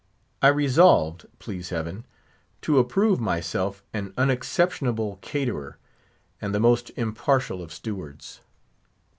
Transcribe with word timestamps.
I 0.41 0.47
resolved, 0.47 1.27
please 1.37 1.69
Heaven, 1.69 2.05
to 2.63 2.79
approve 2.79 3.19
myself 3.19 3.83
an 3.93 4.15
unexceptionable 4.17 5.19
caterer, 5.21 5.77
and 6.41 6.55
the 6.55 6.59
most 6.59 6.89
impartial 6.97 7.61
of 7.61 7.71
stewards. 7.71 8.41